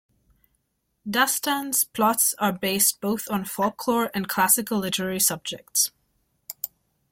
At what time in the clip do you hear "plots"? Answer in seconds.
1.83-2.33